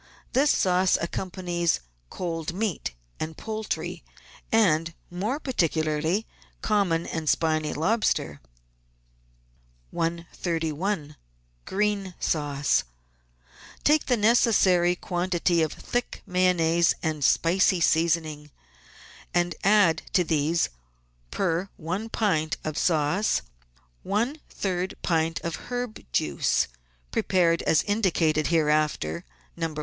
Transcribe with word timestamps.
This 0.33 0.49
sauce 0.49 0.97
accompanies 0.99 1.79
cold 2.09 2.55
meat 2.55 2.95
and 3.19 3.37
poultry, 3.37 4.03
and, 4.51 4.95
more 5.11 5.39
particularly, 5.39 6.25
common 6.63 7.05
and 7.05 7.29
spiny 7.29 7.71
lobster. 7.71 8.41
131— 9.93 11.17
GREEN 11.65 12.15
SAUCE 12.19 12.83
Take 13.83 14.07
the 14.07 14.17
necessary 14.17 14.95
quantity 14.95 15.61
of 15.61 15.71
thick 15.71 16.23
Mayonnaise 16.25 16.95
and 17.03 17.23
spicy 17.23 17.79
seasoning, 17.79 18.49
and 19.35 19.53
add 19.63 20.01
to 20.13 20.23
these, 20.23 20.69
per 21.29 21.69
pint 22.11 22.57
of 22.63 22.75
sauce, 22.75 23.43
one 24.01 24.39
third 24.49 24.95
pint 25.03 25.39
of 25.41 25.69
herb 25.71 26.03
juice, 26.11 26.67
prepared 27.11 27.61
as 27.61 27.83
indicated 27.83 28.47
hereafter 28.47 29.25
(No. 29.55 29.75